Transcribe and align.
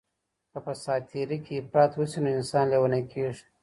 که 0.51 0.59
په 0.65 0.73
ساعت 0.83 1.03
تیرۍ 1.11 1.37
کي 1.45 1.53
افراط 1.61 1.91
وشي 1.95 2.19
نو 2.23 2.29
انسان 2.37 2.65
لیونی 2.71 3.03
کیږي. 3.11 3.43